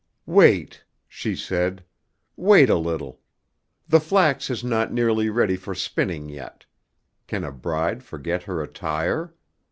[0.25, 1.83] "Wait," she said;
[2.35, 3.19] "wait a little.
[3.87, 6.65] The flax is not nearly ready for spinning yet;
[7.27, 9.35] can a bride forget her attire?